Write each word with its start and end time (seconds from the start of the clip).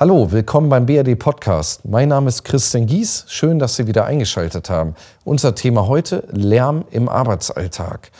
Hallo, 0.00 0.30
willkommen 0.30 0.68
beim 0.68 0.86
BRD 0.86 1.18
Podcast. 1.18 1.84
Mein 1.84 2.10
Name 2.10 2.28
ist 2.28 2.44
Christian 2.44 2.86
Gies. 2.86 3.24
Schön, 3.26 3.58
dass 3.58 3.74
Sie 3.74 3.88
wieder 3.88 4.04
eingeschaltet 4.04 4.70
haben. 4.70 4.94
Unser 5.24 5.56
Thema 5.56 5.88
heute 5.88 6.22
Lärm 6.30 6.84
im 6.92 7.08
Arbeitsalltag. 7.08 8.12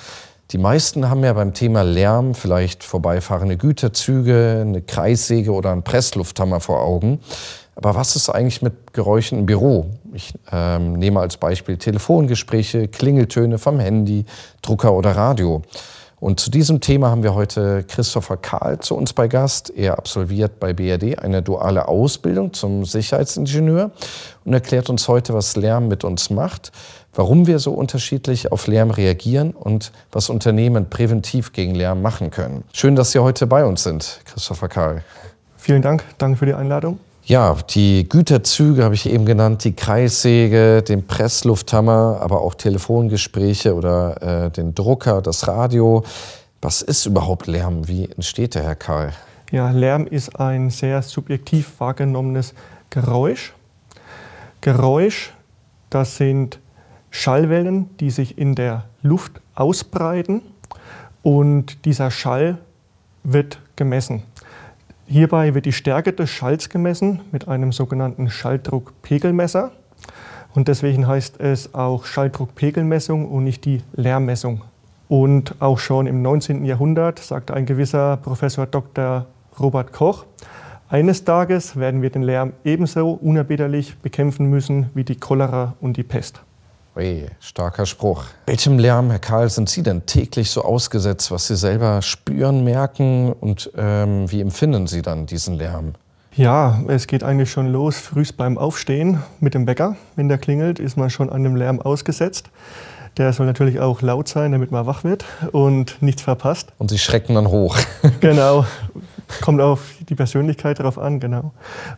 Die 0.51 0.59
meisten 0.59 1.09
haben 1.09 1.22
ja 1.22 1.33
beim 1.35 1.54
Thema 1.54 1.83
Lärm 1.83 2.35
vielleicht 2.35 2.83
vorbeifahrende 2.83 3.56
Güterzüge, 3.56 4.64
eine 4.67 4.83
Kreissäge 4.83 5.53
oder 5.53 5.71
einen 5.71 5.85
Presslufthammer 5.85 6.59
vor 6.59 6.83
Augen. 6.83 7.21
Aber 7.77 7.95
was 7.95 8.17
ist 8.17 8.29
eigentlich 8.29 8.61
mit 8.61 8.93
Geräuschen 8.93 9.39
im 9.39 9.47
Büro? 9.47 9.87
Ich 10.13 10.35
ähm, 10.51 10.95
nehme 10.95 11.21
als 11.21 11.37
Beispiel 11.37 11.77
Telefongespräche, 11.77 12.89
Klingeltöne 12.89 13.59
vom 13.59 13.79
Handy, 13.79 14.25
Drucker 14.63 14.95
oder 14.95 15.13
Radio. 15.13 15.63
Und 16.21 16.41
zu 16.41 16.50
diesem 16.50 16.80
Thema 16.80 17.11
haben 17.11 17.23
wir 17.23 17.35
heute 17.35 17.85
Christopher 17.85 18.37
Kahl 18.37 18.80
zu 18.80 18.96
uns 18.96 19.12
bei 19.12 19.29
Gast. 19.29 19.71
Er 19.71 19.98
absolviert 19.98 20.59
bei 20.59 20.73
BRD 20.73 21.18
eine 21.18 21.43
duale 21.43 21.87
Ausbildung 21.87 22.53
zum 22.53 22.85
Sicherheitsingenieur 22.85 23.93
und 24.44 24.53
erklärt 24.53 24.91
uns 24.91 25.07
heute, 25.07 25.32
was 25.32 25.54
Lärm 25.54 25.86
mit 25.86 26.03
uns 26.03 26.31
macht, 26.31 26.72
warum 27.14 27.46
wir 27.46 27.61
so 27.61 27.72
unterschiedlich 27.72 28.50
auf 28.50 28.67
Lärm 28.67 28.91
reagieren 28.91 29.53
und 29.53 29.93
was 30.11 30.29
Unternehmen 30.29 30.91
präventiv 30.91 31.53
gegen 31.53 31.75
Lärm 31.75 32.03
machen 32.03 32.30
können. 32.30 32.64
Schön, 32.72 32.97
dass 32.97 33.12
Sie 33.12 33.20
heute 33.20 33.47
bei 33.47 33.64
uns 33.64 33.84
sind, 33.84 34.20
Christopher 34.25 34.69
Kahl. 34.69 35.05
Vielen 35.56 35.83
Dank, 35.83 36.05
danke 36.19 36.39
für 36.39 36.47
die 36.47 36.55
Einladung. 36.55 36.98
Ja, 37.28 37.55
die 37.75 38.09
Güterzüge 38.09 38.83
habe 38.83 38.95
ich 38.95 39.05
eben 39.05 39.27
genannt, 39.27 39.62
die 39.64 39.75
Kreissäge, 39.75 40.83
den 40.83 41.06
Presslufthammer, 41.06 42.20
aber 42.23 42.41
auch 42.41 42.55
Telefongespräche 42.55 43.75
oder 43.75 44.47
äh, 44.47 44.50
den 44.50 44.75
Drucker, 44.75 45.20
das 45.20 45.47
Radio. 45.47 46.05
Was 46.62 46.81
ist 46.81 47.05
überhaupt 47.05 47.47
Lärm? 47.47 47.86
Wie 47.86 48.06
entsteht 48.06 48.55
der, 48.55 48.62
Herr 48.62 48.77
Karl? 48.77 49.12
Ja, 49.50 49.70
Lärm 49.72 50.06
ist 50.06 50.41
ein 50.41 50.70
sehr 50.70 51.03
subjektiv 51.03 51.78
wahrgenommenes 51.81 52.55
Geräusch. 52.89 53.53
Geräusch, 54.62 55.34
das 55.91 56.17
sind 56.17 56.58
Schallwellen, 57.11 57.91
die 57.98 58.08
sich 58.08 58.39
in 58.39 58.55
der 58.55 58.86
Luft 59.02 59.33
ausbreiten 59.55 60.41
und 61.22 61.84
dieser 61.84 62.11
Schall 62.11 62.56
wird 63.22 63.61
gemessen. 63.77 64.22
Hierbei 65.11 65.55
wird 65.55 65.64
die 65.64 65.73
Stärke 65.73 66.12
des 66.12 66.28
Schalls 66.28 66.69
gemessen 66.69 67.23
mit 67.33 67.48
einem 67.48 67.73
sogenannten 67.73 68.28
Schalldruckpegelmesser. 68.28 69.73
Und 70.55 70.69
deswegen 70.69 71.06
heißt 71.06 71.41
es 71.41 71.75
auch 71.75 72.05
Schalldruckpegelmessung 72.05 73.27
und 73.27 73.45
nicht 73.45 73.64
die 73.64 73.83
Lärmmessung. 73.95 74.64
Und 75.09 75.55
auch 75.61 75.79
schon 75.79 76.06
im 76.06 76.20
19. 76.20 76.67
Jahrhundert 76.67 77.20
sagte 77.20 77.55
ein 77.55 77.64
gewisser 77.64 78.19
Professor 78.19 78.67
Dr. 78.67 79.25
Robert 79.59 79.95
Koch, 79.95 80.27
eines 80.91 81.25
Tages 81.25 81.77
werden 81.77 82.03
wir 82.03 82.11
den 82.11 82.23
Lärm 82.23 82.53
ebenso 82.62 83.12
unerbittlich 83.12 83.97
bekämpfen 84.01 84.51
müssen 84.51 84.91
wie 84.92 85.05
die 85.05 85.17
Cholera 85.17 85.75
und 85.81 85.97
die 85.97 86.03
Pest. 86.03 86.42
Ui, 86.98 87.27
starker 87.38 87.86
Spruch. 87.86 88.24
Welchem 88.46 88.80
Lärm, 88.80 89.10
Herr 89.10 89.20
Karl, 89.20 89.48
sind 89.50 89.68
Sie 89.68 89.84
denn 89.84 90.04
täglich 90.06 90.50
so 90.50 90.62
ausgesetzt, 90.62 91.30
was 91.30 91.46
Sie 91.46 91.55
selber 91.55 92.02
spüren, 92.02 92.64
merken 92.64 93.32
und 93.32 93.70
ähm, 93.77 94.28
wie 94.32 94.40
empfinden 94.40 94.88
Sie 94.88 95.00
dann 95.00 95.24
diesen 95.27 95.55
Lärm? 95.55 95.92
Ja, 96.34 96.82
es 96.88 97.06
geht 97.06 97.22
eigentlich 97.22 97.52
schon 97.52 97.68
los, 97.68 97.98
frühst 97.98 98.36
beim 98.36 98.58
Aufstehen 98.58 99.22
mit 99.38 99.55
dem 99.55 99.68
Wecker. 99.68 99.94
Wenn 100.16 100.28
der 100.28 100.38
klingelt, 100.38 100.80
ist 100.80 100.96
man 100.96 101.08
schon 101.08 101.30
einem 101.30 101.55
Lärm 101.55 101.80
ausgesetzt. 101.80 102.50
Der 103.16 103.33
soll 103.33 103.46
natürlich 103.46 103.78
auch 103.78 104.02
laut 104.02 104.27
sein, 104.27 104.50
damit 104.50 104.72
man 104.72 104.84
wach 104.86 105.05
wird 105.05 105.24
und 105.52 106.02
nichts 106.02 106.22
verpasst. 106.22 106.72
Und 106.78 106.90
Sie 106.90 106.98
schrecken 106.98 107.36
dann 107.36 107.46
hoch. 107.46 107.78
genau, 108.20 108.66
kommt 109.42 109.60
auf 109.60 109.94
die 110.08 110.14
Persönlichkeit 110.14 110.78
drauf 110.78 110.98
an, 110.98 111.20
genau. 111.20 111.52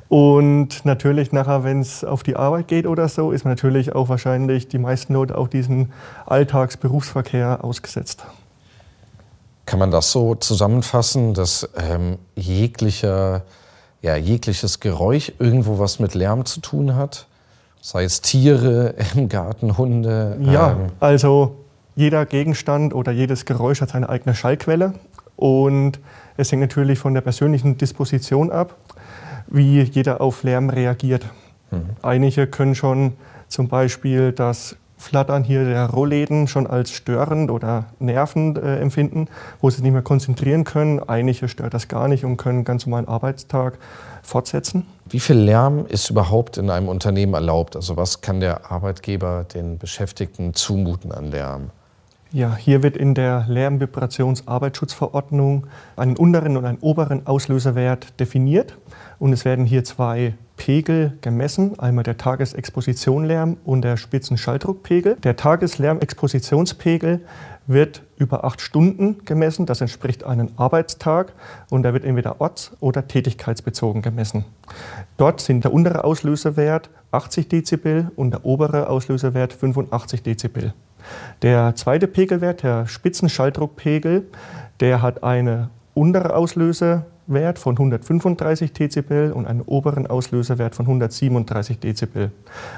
Und 0.09 0.85
natürlich 0.85 1.33
nachher, 1.33 1.65
wenn 1.65 1.81
es 1.81 2.05
auf 2.05 2.23
die 2.23 2.37
Arbeit 2.37 2.69
geht 2.69 2.87
oder 2.87 3.09
so, 3.09 3.33
ist 3.33 3.45
man 3.45 3.53
natürlich 3.53 3.95
auch 3.95 4.09
wahrscheinlich 4.09 4.69
die 4.69 4.79
meisten 4.79 5.15
Leute 5.15 5.39
auch 5.39 5.49
diesen 5.49 5.93
Alltagsberufsverkehr 6.27 7.65
ausgesetzt. 7.65 8.25
Kann 9.67 9.79
man 9.79 9.91
das 9.91 10.11
so 10.11 10.35
zusammenfassen, 10.35 11.35
dass 11.35 11.69
ähm, 11.77 12.19
jeglicher, 12.35 13.43
ja, 14.03 14.17
jegliches 14.17 14.81
Geräusch 14.81 15.33
irgendwo 15.39 15.79
was 15.79 16.01
mit 16.01 16.15
Lärm 16.15 16.45
zu 16.45 16.61
tun 16.61 16.97
hat? 16.97 17.27
Sei 17.81 18.05
es 18.05 18.21
Tiere 18.21 18.95
im 19.15 19.29
Garten, 19.29 19.79
Hunde? 19.79 20.37
Ja, 20.43 20.73
ähm 20.73 20.87
also 20.99 21.57
jeder 21.97 22.25
Gegenstand 22.27 22.95
oder 22.95 23.13
jedes 23.13 23.45
Geräusch 23.45 23.81
hat 23.81 23.91
seine 23.91 24.09
eigene 24.09 24.35
Schallquelle. 24.35 24.95
Und 25.41 26.01
es 26.37 26.53
hängt 26.53 26.61
natürlich 26.61 26.99
von 26.99 27.15
der 27.15 27.23
persönlichen 27.23 27.79
Disposition 27.79 28.53
ab, 28.53 28.77
wie 29.47 29.81
jeder 29.81 30.21
auf 30.21 30.43
Lärm 30.43 30.69
reagiert. 30.69 31.25
Mhm. 31.71 31.81
Einige 32.03 32.47
können 32.47 32.75
schon 32.75 33.15
zum 33.49 33.69
Beispiel 33.69 34.33
das 34.33 34.77
Flattern 34.99 35.43
hier 35.43 35.65
der 35.65 35.89
Rollläden 35.89 36.47
schon 36.47 36.67
als 36.67 36.91
störend 36.91 37.51
oder 37.51 37.87
nervend 38.01 38.59
äh, 38.59 38.81
empfinden, 38.81 39.29
wo 39.63 39.71
sie 39.71 39.77
sich 39.77 39.85
nicht 39.85 39.95
mehr 39.95 40.03
konzentrieren 40.03 40.65
können. 40.65 41.01
Einige 41.01 41.49
stört 41.49 41.73
das 41.73 41.89
gar 41.89 42.07
nicht 42.07 42.27
und 42.27 42.37
können 42.37 42.65
ganz 42.65 42.85
normalen 42.85 43.09
Arbeitstag 43.09 43.79
fortsetzen. 44.23 44.87
Wie 45.09 45.21
viel 45.21 45.39
Lärm 45.39 45.87
ist 45.87 46.11
überhaupt 46.11 46.59
in 46.59 46.69
einem 46.69 46.89
Unternehmen 46.91 47.33
erlaubt? 47.33 47.77
Also 47.77 47.97
was 47.97 48.21
kann 48.21 48.41
der 48.41 48.71
Arbeitgeber 48.71 49.47
den 49.55 49.79
Beschäftigten 49.79 50.53
zumuten 50.53 51.13
an 51.13 51.31
Lärm? 51.31 51.71
Ja, 52.33 52.55
hier 52.55 52.85
wird 52.85 52.97
in 52.97 53.15
der 53.15 53.45
Lärmvibrationsarbeitsschutzverordnung 53.49 55.67
einen 55.97 56.17
unteren 56.17 56.57
und 56.57 56.65
einen 56.65 56.79
oberen 56.79 57.27
Auslöserwert 57.27 58.21
definiert. 58.21 58.79
Und 59.19 59.33
es 59.33 59.45
werden 59.45 59.65
hier 59.65 59.83
zwei 59.83 60.35
Pegel 60.57 61.19
gemessen, 61.23 61.77
einmal 61.81 62.05
der 62.05 62.19
Tagesexpositionlärm 62.19 63.57
und 63.65 63.83
der 63.83 63.97
Spitzenschalldruckpegel. 63.97 65.17
Der 65.17 65.35
Tageslärmexpositionspegel 65.35 67.19
wird 67.67 68.05
über 68.17 68.45
acht 68.45 68.61
Stunden 68.61 69.25
gemessen, 69.25 69.67
das 69.67 69.81
entspricht 69.81 70.23
einem 70.23 70.51
Arbeitstag 70.57 71.33
und 71.69 71.83
der 71.83 71.95
wird 71.95 72.05
entweder 72.05 72.41
orts- 72.41 72.71
oder 72.79 73.09
tätigkeitsbezogen 73.09 74.03
gemessen. 74.03 74.45
Dort 75.17 75.41
sind 75.41 75.65
der 75.65 75.73
untere 75.73 76.05
Auslöserwert 76.05 76.91
80 77.11 77.49
Dezibel 77.49 78.13
und 78.15 78.31
der 78.31 78.45
obere 78.45 78.89
Auslöserwert 78.89 79.53
85 79.53 80.23
Dezibel. 80.23 80.75
Der 81.43 81.75
zweite 81.75 82.07
Pegelwert, 82.07 82.63
der 82.63 82.87
Spitzenschalldruckpegel, 82.87 84.27
der 84.81 85.03
hat 85.03 85.23
einen 85.23 85.71
unteren 85.95 86.31
Auslösewert 86.31 87.59
von 87.59 87.75
135 87.75 88.73
Dezibel 88.73 89.33
und 89.33 89.47
einen 89.47 89.63
oberen 89.63 90.07
Auslöserwert 90.07 90.75
von 90.75 90.87
137 90.87 91.79
Dezibel. 91.79 92.33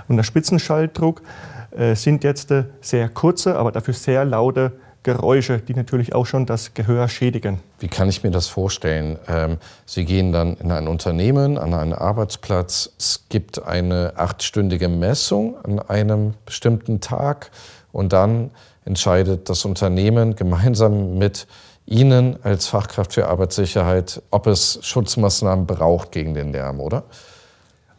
Und 0.09 0.17
der 0.17 0.25
Spitzenschalldruck 0.25 1.23
äh, 1.71 1.95
sind 1.95 2.25
jetzt 2.25 2.51
äh, 2.51 2.65
sehr 2.81 3.09
kurze, 3.09 3.57
aber 3.57 3.73
dafür 3.73 3.95
sehr 3.95 4.25
laute 4.25 4.73
Geräusche, 5.03 5.59
die 5.59 5.75
natürlich 5.75 6.15
auch 6.15 6.27
schon 6.27 6.47
das 6.47 6.75
Gehör 6.75 7.09
schädigen. 7.09 7.59
Wie 7.81 7.89
kann 7.89 8.09
ich 8.09 8.23
mir 8.23 8.31
das 8.31 8.47
vorstellen? 8.47 9.19
Ähm, 9.27 9.59
Sie 9.85 10.05
gehen 10.05 10.33
dann 10.33 10.55
in 10.55 10.71
ein 10.71 10.87
Unternehmen, 10.87 11.59
an 11.59 11.75
einen 11.75 11.93
Arbeitsplatz. 11.93 12.93
Es 12.99 13.25
gibt 13.29 13.65
eine 13.65 14.13
achtstündige 14.17 14.89
Messung 14.89 15.57
an 15.65 15.81
einem 15.81 16.35
bestimmten 16.47 17.01
Tag 17.01 17.51
und 17.93 18.13
dann 18.13 18.51
entscheidet 18.85 19.49
das 19.49 19.65
Unternehmen 19.65 20.35
gemeinsam 20.35 21.19
mit 21.19 21.47
Ihnen 21.87 22.39
als 22.43 22.67
Fachkraft 22.67 23.13
für 23.13 23.29
Arbeitssicherheit, 23.29 24.23
ob 24.31 24.47
es 24.47 24.79
Schutzmaßnahmen 24.83 25.67
braucht 25.67 26.13
gegen 26.13 26.35
den 26.35 26.53
Lärm, 26.53 26.81
oder? 26.81 27.05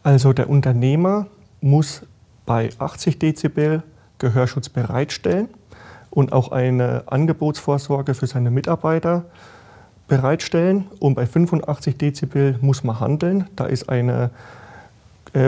Also 0.03 0.33
der 0.33 0.49
Unternehmer 0.49 1.27
muss 1.61 2.01
bei 2.45 2.69
80 2.77 3.19
Dezibel 3.19 3.83
Gehörschutz 4.19 4.69
bereitstellen 4.69 5.49
und 6.09 6.31
auch 6.31 6.51
eine 6.51 7.03
Angebotsvorsorge 7.07 8.13
für 8.13 8.27
seine 8.27 8.51
Mitarbeiter 8.51 9.25
bereitstellen. 10.07 10.85
Und 10.99 11.15
bei 11.15 11.25
85 11.25 11.97
Dezibel 11.97 12.57
muss 12.61 12.83
man 12.83 12.99
handeln. 12.99 13.49
Da 13.55 13.65
ist 13.65 13.89
eine 13.89 14.29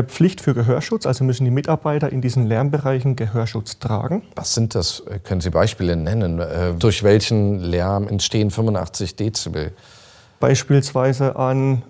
Pflicht 0.07 0.41
für 0.41 0.53
Gehörschutz, 0.53 1.05
also 1.05 1.23
müssen 1.23 1.45
die 1.45 1.51
Mitarbeiter 1.51 2.11
in 2.11 2.21
diesen 2.21 2.47
Lärmbereichen 2.47 3.15
Gehörschutz 3.15 3.77
tragen. 3.77 4.23
Was 4.35 4.55
sind 4.55 4.73
das? 4.73 5.03
Können 5.23 5.41
Sie 5.41 5.51
Beispiele 5.51 5.95
nennen? 5.95 6.39
Äh, 6.39 6.73
durch 6.73 7.03
welchen 7.03 7.59
Lärm 7.59 8.07
entstehen 8.07 8.49
85 8.49 9.15
Dezibel? 9.15 9.71
Beispielsweise 10.39 11.35
an 11.35 11.83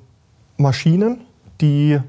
Maschinen, 0.57 1.21
die 1.61 1.99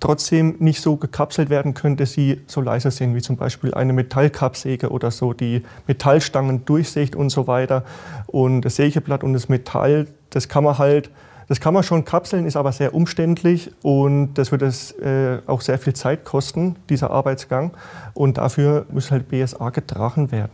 trotzdem 0.00 0.56
nicht 0.58 0.80
so 0.80 0.96
gekapselt 0.96 1.50
werden 1.50 1.74
können, 1.74 1.96
dass 1.96 2.12
sie 2.12 2.40
so 2.46 2.60
leise 2.60 2.90
sind, 2.90 3.14
wie 3.14 3.20
zum 3.20 3.36
Beispiel 3.36 3.74
eine 3.74 3.92
Metallkappsäge 3.92 4.90
oder 4.90 5.10
so, 5.10 5.32
die 5.32 5.62
Metallstangen 5.86 6.64
durchsägt 6.64 7.14
und 7.14 7.30
so 7.30 7.46
weiter. 7.46 7.84
Und 8.26 8.62
das 8.62 8.76
Sägeblatt 8.76 9.22
und 9.22 9.34
das 9.34 9.48
Metall, 9.48 10.06
das 10.30 10.48
kann 10.48 10.64
man 10.64 10.78
halt 10.78 11.10
das 11.50 11.58
kann 11.58 11.74
man 11.74 11.82
schon 11.82 12.04
kapseln, 12.04 12.46
ist 12.46 12.54
aber 12.54 12.70
sehr 12.70 12.94
umständlich 12.94 13.72
und 13.82 14.34
das 14.34 14.52
wird 14.52 14.62
es 14.62 14.92
äh, 14.92 15.38
auch 15.48 15.62
sehr 15.62 15.80
viel 15.80 15.94
Zeit 15.94 16.24
kosten, 16.24 16.76
dieser 16.88 17.10
Arbeitsgang. 17.10 17.72
Und 18.14 18.38
dafür 18.38 18.86
muss 18.88 19.10
halt 19.10 19.28
BSA 19.28 19.70
getragen 19.70 20.30
werden. 20.30 20.52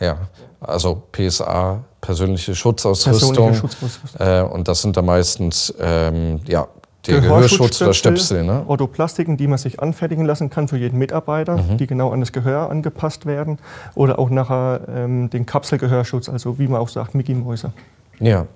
Ja, 0.00 0.16
also 0.58 1.02
PSA, 1.12 1.84
persönliche 2.00 2.54
Schutzausrüstung. 2.54 3.34
Persönliche 3.34 3.60
Schutzausrüstung. 3.60 4.26
Äh, 4.26 4.40
und 4.40 4.68
das 4.68 4.80
sind 4.80 4.96
da 4.96 5.02
meistens 5.02 5.74
ähm, 5.78 6.40
ja, 6.46 6.66
Der 7.06 7.20
Gehörschutz 7.20 7.82
oder 7.82 7.92
Stöpsel, 7.92 8.42
ne? 8.42 8.64
Orthoplastiken, 8.66 9.36
die 9.36 9.48
man 9.48 9.58
sich 9.58 9.80
anfertigen 9.80 10.24
lassen 10.24 10.48
kann 10.48 10.66
für 10.66 10.78
jeden 10.78 10.98
Mitarbeiter, 10.98 11.58
mhm. 11.58 11.76
die 11.76 11.86
genau 11.86 12.10
an 12.10 12.20
das 12.20 12.32
Gehör 12.32 12.70
angepasst 12.70 13.26
werden. 13.26 13.58
Oder 13.94 14.18
auch 14.18 14.30
nachher 14.30 14.80
ähm, 14.88 15.28
den 15.28 15.44
Kapselgehörschutz, 15.44 16.30
also 16.30 16.58
wie 16.58 16.68
man 16.68 16.80
auch 16.80 16.88
sagt, 16.88 17.14
Mickey-Mäuse. 17.14 17.70
Ja, 18.20 18.46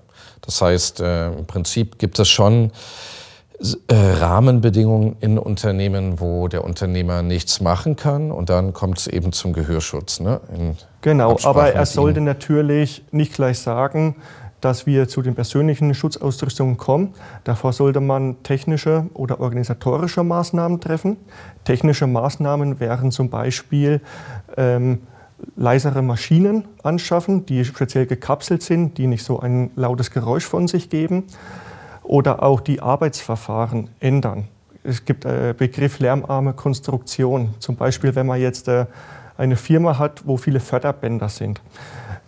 das 0.40 0.60
heißt, 0.60 1.00
äh, 1.00 1.28
im 1.32 1.46
Prinzip 1.46 1.98
gibt 1.98 2.18
es 2.18 2.28
schon 2.28 2.72
äh, 3.86 3.94
Rahmenbedingungen 3.94 5.16
in 5.20 5.38
Unternehmen, 5.38 6.18
wo 6.18 6.48
der 6.48 6.64
Unternehmer 6.64 7.22
nichts 7.22 7.60
machen 7.60 7.94
kann 7.94 8.32
und 8.32 8.50
dann 8.50 8.72
kommt 8.72 8.98
es 8.98 9.06
eben 9.06 9.32
zum 9.32 9.52
Gehörschutz. 9.52 10.20
Ne? 10.20 10.40
genau, 11.00 11.38
aber 11.44 11.72
er 11.72 11.86
sollte 11.86 12.20
natürlich 12.20 13.04
nicht 13.12 13.34
gleich 13.34 13.60
sagen, 13.60 14.16
dass 14.60 14.86
wir 14.86 15.08
zu 15.08 15.22
den 15.22 15.34
persönlichen 15.34 15.92
Schutzausrüstungen 15.92 16.76
kommen. 16.76 17.14
Davor 17.44 17.72
sollte 17.72 18.00
man 18.00 18.42
technische 18.42 19.06
oder 19.14 19.40
organisatorische 19.40 20.22
Maßnahmen 20.22 20.80
treffen. 20.80 21.16
Technische 21.64 22.06
Maßnahmen 22.06 22.80
wären 22.80 23.10
zum 23.10 23.28
Beispiel 23.28 24.00
ähm, 24.56 25.02
leisere 25.56 26.02
Maschinen 26.02 26.64
anschaffen, 26.82 27.46
die 27.46 27.64
speziell 27.64 28.06
gekapselt 28.06 28.62
sind, 28.62 28.98
die 28.98 29.06
nicht 29.06 29.24
so 29.24 29.40
ein 29.40 29.70
lautes 29.76 30.10
Geräusch 30.10 30.44
von 30.44 30.68
sich 30.68 30.90
geben. 30.90 31.24
Oder 32.02 32.42
auch 32.42 32.60
die 32.60 32.80
Arbeitsverfahren 32.80 33.90
ändern. 34.00 34.48
Es 34.82 35.04
gibt 35.04 35.24
äh, 35.24 35.54
Begriff 35.56 36.00
lärmarme 36.00 36.52
Konstruktion. 36.52 37.54
Zum 37.60 37.76
Beispiel, 37.76 38.14
wenn 38.16 38.26
man 38.26 38.40
jetzt 38.40 38.66
äh, 38.66 38.86
eine 39.36 39.56
Firma 39.56 39.98
hat, 39.98 40.26
wo 40.26 40.36
viele 40.36 40.58
Förderbänder 40.58 41.28
sind 41.28 41.60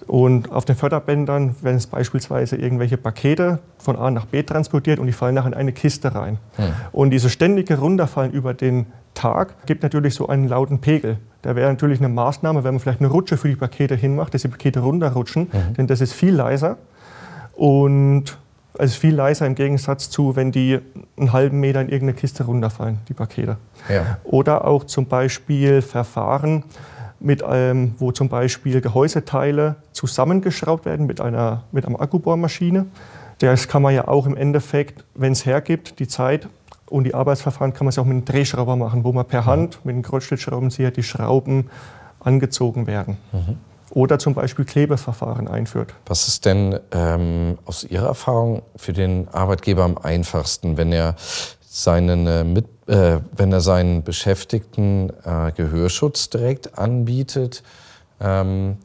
und 0.07 0.53
auf 0.53 0.65
den 0.65 0.77
Förderbändern 0.77 1.55
werden 1.63 1.77
es 1.77 1.87
beispielsweise 1.87 2.57
irgendwelche 2.57 2.97
Pakete 2.97 3.61
von 3.79 3.97
A 3.97 4.11
nach 4.11 4.27
B 4.27 4.43
transportiert 4.43 4.99
und 4.99 5.07
die 5.07 5.13
fallen 5.13 5.35
nachher 5.35 5.49
in 5.49 5.55
eine 5.55 5.73
Kiste 5.73 6.15
rein. 6.15 6.39
Hm. 6.57 6.65
Und 6.93 7.11
dieses 7.11 7.33
ständige 7.33 7.79
Runterfallen 7.79 8.33
über 8.33 8.55
den 8.55 8.87
Tag 9.15 9.67
gibt 9.67 9.83
natürlich 9.83 10.15
so 10.15 10.29
einen 10.29 10.49
lauten 10.49 10.81
Pegel. 10.81 11.19
Da 11.45 11.55
wäre 11.55 11.69
natürlich 11.69 11.99
eine 11.99 12.09
Maßnahme, 12.09 12.65
wenn 12.65 12.73
man 12.75 12.81
vielleicht 12.81 13.01
eine 13.01 13.09
Rutsche 13.09 13.37
für 13.37 13.49
die 13.49 13.57
Pakete 13.57 13.95
hinmacht, 13.95 14.33
dass 14.33 14.43
die 14.43 14.49
Pakete 14.49 14.81
runterrutschen, 14.81 15.51
mhm. 15.53 15.75
denn 15.75 15.87
das 15.87 16.01
ist 16.01 16.15
viel 16.15 16.35
leiser 16.35 16.79
und 17.55 18.39
es 18.79 18.93
ist 18.93 18.97
viel 18.97 19.15
leiser 19.15 19.47
im 19.47 19.55
Gegensatz 19.55 20.09
zu, 20.09 20.37
wenn 20.37 20.53
die 20.53 20.81
einen 21.19 21.33
halben 21.35 21.61
Meter 21.61 21.83
in 21.83 21.91
irgendeine 21.91 22.15
Kiste 22.15 22.45
runterfallen, 22.45 22.99
die 23.09 23.15
Pakete. 23.15 23.59
Ja. 23.91 24.19
Oder 24.25 24.67
auch 24.67 24.85
zum 24.85 25.07
Beispiel 25.07 25.83
Verfahren, 25.83 26.65
mit, 27.21 27.45
ähm, 27.47 27.95
wo 27.99 28.11
zum 28.11 28.31
Beispiel 28.31 28.81
Gehäuseteile 28.81 29.77
zusammengeschraubt 29.93 30.87
werden 30.87 31.07
mit 31.07 31.21
einer, 31.21 31.65
mit 31.73 31.87
einer 31.87 32.01
Akkubohrmaschine. 32.01 32.87
Das 33.39 33.69
kann 33.69 33.83
man 33.83 33.95
ja 33.95 34.09
auch 34.09 34.27
im 34.27 34.37
Endeffekt, 34.37 35.05
wenn 35.15 35.33
es 35.33 35.45
hergibt, 35.45 35.99
die 35.99 36.09
Zeit 36.09 36.49
und 36.95 37.03
die 37.03 37.15
Arbeitsverfahren 37.15 37.75
kann 37.75 37.87
man 37.87 37.89
es 37.89 37.99
auch 37.99 38.05
mit 38.05 38.13
einem 38.13 38.25
Drehschrauber 38.25 38.77
machen, 38.77 39.03
wo 39.03 39.13
man 39.13 39.27
per 39.27 39.47
Hand 39.47 39.85
mit 39.85 39.95
einem 39.95 40.03
Kreuzschlitzschraubenzieher 40.03 40.93
die 40.93 41.03
Schrauben 41.03 41.69
angezogen 42.21 42.87
werden. 42.87 43.17
Mhm. 43.33 43.59
Oder 43.91 44.21
zum 44.21 44.35
Beispiel 44.35 44.65
Klebeverfahren 44.65 45.49
einführt. 45.49 45.93
Was 46.07 46.29
ist 46.29 46.45
denn 46.45 46.79
ähm, 46.93 47.59
aus 47.65 47.83
Ihrer 47.83 48.07
Erfahrung 48.07 48.63
für 48.77 48.93
den 48.93 49.27
Arbeitgeber 49.33 49.83
am 49.83 49.99
einfachsten, 49.99 50.77
wenn 50.77 50.93
er 50.93 51.17
seinen 51.61 52.29
äh, 52.29 52.45
mit, 52.45 52.67
äh, 52.87 53.19
wenn 53.37 53.51
er 53.51 53.61
seinen 53.61 54.05
Beschäftigten 54.05 55.11
äh, 55.25 55.51
Gehörschutz 55.51 56.31
direkt 56.31 56.79
anbietet 56.79 57.65
ähm, 58.21 58.77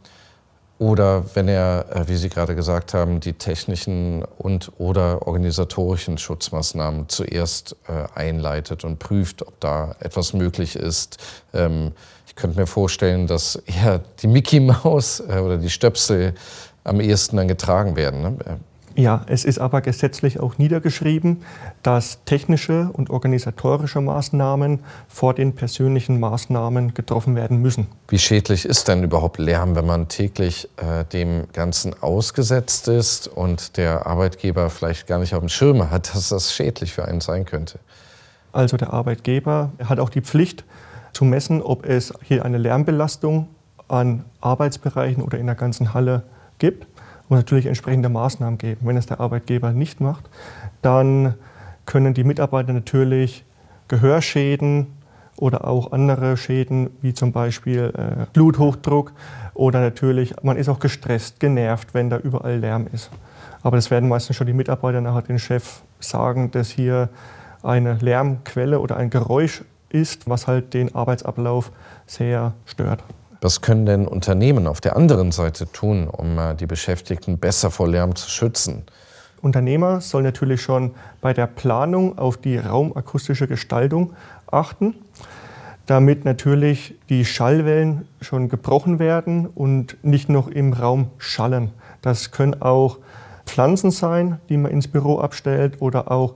oder 0.80 1.26
wenn 1.36 1.50
er, 1.50 1.86
äh, 1.94 2.08
wie 2.08 2.16
Sie 2.16 2.30
gerade 2.30 2.56
gesagt 2.56 2.94
haben, 2.94 3.20
die 3.20 3.34
technischen 3.34 4.24
und 4.38 4.72
oder 4.78 5.28
organisatorischen 5.28 6.18
Schutzmaßnahmen 6.18 7.10
zuerst 7.10 7.76
äh, 7.88 8.18
einleitet 8.18 8.86
und 8.86 8.98
prüft, 8.98 9.46
ob 9.46 9.60
da 9.60 9.96
etwas 10.00 10.34
möglich 10.34 10.78
ist. 10.78 11.18
Ähm, 11.54 11.92
ich 12.26 12.36
könnte 12.36 12.58
mir 12.58 12.66
vorstellen, 12.66 13.28
dass 13.28 13.58
eher 13.58 14.00
die 14.22 14.28
Mickey 14.28 14.62
Maus 14.62 15.20
äh, 15.20 15.40
oder 15.40 15.58
die 15.58 15.70
Stöpsel 15.70 16.34
am 16.86 17.02
ehesten 17.02 17.36
dann 17.36 17.50
getragen 17.50 17.98
werden. 17.98 18.22
Ne? 18.22 18.38
Ja, 19.00 19.22
es 19.28 19.46
ist 19.46 19.60
aber 19.60 19.80
gesetzlich 19.80 20.42
auch 20.42 20.58
niedergeschrieben, 20.58 21.42
dass 21.84 22.26
technische 22.26 22.90
und 22.92 23.10
organisatorische 23.10 24.02
Maßnahmen 24.02 24.82
vor 25.08 25.34
den 25.34 25.56
persönlichen 25.56 26.20
Maßnahmen 26.20 26.94
getroffen 26.94 27.38
werden 27.38 27.62
müssen. 27.62 27.88
Wie 28.10 28.20
schädlich 28.20 28.66
ist 28.66 28.90
denn 28.90 29.02
überhaupt 29.02 29.38
Lärm, 29.38 29.78
wenn 29.78 29.86
man 29.86 30.10
täglich 30.10 30.68
äh, 30.76 31.06
dem 31.06 31.46
Ganzen 31.54 31.96
ausgesetzt 32.04 32.90
ist 32.90 33.30
und 33.30 33.78
der 33.78 34.06
Arbeitgeber 34.06 34.70
vielleicht 34.70 35.08
gar 35.08 35.20
nicht 35.20 35.34
auf 35.34 35.40
dem 35.40 35.48
Schirm 35.48 35.90
hat, 35.90 36.14
dass 36.14 36.28
das 36.28 36.54
schädlich 36.54 36.92
für 36.92 37.06
einen 37.06 37.22
sein 37.22 37.46
könnte? 37.46 37.80
Also 38.52 38.76
der 38.76 38.92
Arbeitgeber 38.92 39.72
hat 39.82 40.02
auch 40.02 40.10
die 40.10 40.22
Pflicht 40.22 40.66
zu 41.14 41.24
messen, 41.24 41.62
ob 41.62 41.86
es 41.86 42.12
hier 42.22 42.44
eine 42.44 42.58
Lärmbelastung 42.58 43.48
an 43.88 44.26
Arbeitsbereichen 44.42 45.24
oder 45.24 45.38
in 45.38 45.46
der 45.46 45.56
ganzen 45.56 45.94
Halle 45.94 46.24
gibt 46.58 46.86
muss 47.30 47.38
natürlich 47.40 47.68
entsprechende 47.68 48.10
Maßnahmen 48.10 48.58
geben. 48.58 48.82
Wenn 48.88 48.98
es 48.98 49.06
der 49.06 49.20
Arbeitgeber 49.20 49.72
nicht 49.72 50.02
macht, 50.02 50.30
dann 50.82 51.36
können 51.86 52.14
die 52.14 52.24
Mitarbeiter 52.24 52.74
natürlich 52.74 53.46
Gehörschäden 53.88 54.88
oder 55.38 55.66
auch 55.66 55.92
andere 55.92 56.38
Schäden, 56.38 56.90
wie 57.02 57.14
zum 57.14 57.32
Beispiel 57.32 57.94
äh, 57.96 58.26
Bluthochdruck 58.34 59.14
oder 59.54 59.80
natürlich, 59.80 60.36
man 60.44 60.58
ist 60.58 60.70
auch 60.70 60.80
gestresst, 60.80 61.40
genervt, 61.40 61.94
wenn 61.94 62.10
da 62.10 62.18
überall 62.18 62.58
Lärm 62.58 62.88
ist. 62.92 63.10
Aber 63.62 63.78
das 63.78 63.92
werden 63.92 64.10
meistens 64.10 64.36
schon 64.36 64.48
die 64.48 64.54
Mitarbeiter 64.54 65.02
nachher 65.02 65.22
den 65.22 65.40
Chef 65.40 65.82
sagen, 66.00 66.52
dass 66.52 66.70
hier 66.70 67.10
eine 67.64 67.96
Lärmquelle 67.96 68.80
oder 68.80 68.98
ein 68.98 69.10
Geräusch 69.10 69.64
ist, 69.90 70.30
was 70.30 70.48
halt 70.48 70.74
den 70.74 70.96
Arbeitsablauf 70.96 71.72
sehr 72.06 72.54
stört. 72.66 73.04
Was 73.42 73.62
können 73.62 73.86
denn 73.86 74.08
Unternehmen 74.08 74.68
auf 74.68 74.82
der 74.82 74.98
anderen 74.98 75.32
Seite 75.32 75.72
tun, 75.72 76.08
um 76.08 76.38
äh, 76.38 76.56
die 76.56 76.66
Beschäftigten 76.66 77.38
besser 77.38 77.72
vor 77.72 77.88
Lärm 77.88 78.16
zu 78.16 78.30
schützen? 78.30 78.84
Unternehmer 79.42 80.02
sollen 80.02 80.26
natürlich 80.26 80.62
schon 80.62 80.92
bei 81.22 81.34
der 81.34 81.48
Planung 81.48 82.18
auf 82.18 82.36
die 82.36 82.58
raumakustische 82.58 83.48
Gestaltung 83.48 84.12
achten, 84.52 84.96
damit 85.86 86.26
natürlich 86.26 86.96
die 87.08 87.24
Schallwellen 87.24 88.06
schon 88.20 88.50
gebrochen 88.50 89.00
werden 89.00 89.48
und 89.48 89.96
nicht 90.04 90.28
noch 90.28 90.50
im 90.50 90.74
Raum 90.74 91.08
schallen. 91.18 91.72
Das 92.02 92.32
können 92.32 92.62
auch 92.62 92.98
Pflanzen 93.46 93.92
sein, 93.92 94.40
die 94.50 94.58
man 94.58 94.72
ins 94.72 94.90
Büro 94.90 95.20
abstellt 95.20 95.82
oder 95.82 96.12
auch 96.12 96.34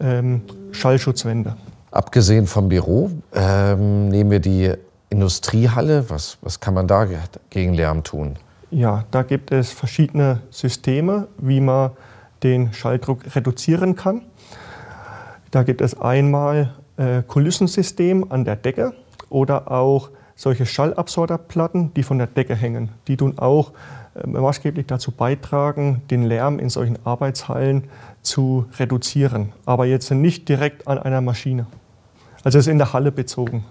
ähm, 0.00 0.42
Schallschutzwände. 0.70 1.56
Abgesehen 1.90 2.46
vom 2.46 2.68
Büro 2.68 3.10
ähm, 3.34 4.08
nehmen 4.08 4.30
wir 4.30 4.40
die 4.40 4.72
Industriehalle, 5.10 6.10
was, 6.10 6.38
was 6.42 6.60
kann 6.60 6.74
man 6.74 6.88
da 6.88 7.06
gegen 7.50 7.74
Lärm 7.74 8.02
tun? 8.02 8.36
Ja, 8.70 9.04
da 9.10 9.22
gibt 9.22 9.52
es 9.52 9.70
verschiedene 9.70 10.40
Systeme, 10.50 11.28
wie 11.38 11.60
man 11.60 11.92
den 12.42 12.72
Schalldruck 12.72 13.34
reduzieren 13.34 13.96
kann. 13.96 14.22
Da 15.50 15.62
gibt 15.62 15.80
es 15.80 16.00
einmal 16.00 16.74
äh, 16.96 17.22
Kulissensystem 17.22 18.26
an 18.30 18.44
der 18.44 18.56
Decke 18.56 18.92
oder 19.30 19.70
auch 19.70 20.10
solche 20.34 20.66
Schallabsorberplatten, 20.66 21.94
die 21.94 22.02
von 22.02 22.18
der 22.18 22.26
Decke 22.26 22.54
hängen. 22.54 22.90
Die 23.08 23.16
tun 23.16 23.38
auch 23.38 23.72
äh, 24.14 24.26
maßgeblich 24.26 24.86
dazu 24.86 25.12
beitragen, 25.12 26.02
den 26.10 26.24
Lärm 26.24 26.58
in 26.58 26.68
solchen 26.68 26.98
Arbeitshallen 27.04 27.84
zu 28.22 28.66
reduzieren. 28.78 29.52
Aber 29.64 29.86
jetzt 29.86 30.10
nicht 30.10 30.48
direkt 30.48 30.86
an 30.88 30.98
einer 30.98 31.20
Maschine. 31.20 31.66
Also 32.44 32.58
es 32.58 32.66
ist 32.66 32.70
in 32.70 32.78
der 32.78 32.92
Halle 32.92 33.12
bezogen. 33.12 33.64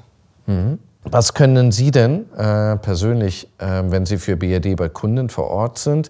Mhm. 0.48 0.80
Was 1.08 1.36
können 1.36 1.72
Sie 1.72 1.92
denn 1.92 2.26
äh, 2.36 2.78
persönlich, 2.78 3.48
äh, 3.60 3.84
wenn 3.86 4.06
Sie 4.08 4.18
für 4.18 4.36
BRD 4.36 4.76
bei 4.76 4.90
Kunden 4.90 5.30
vor 5.30 5.50
Ort 5.50 5.78
sind, 5.78 6.10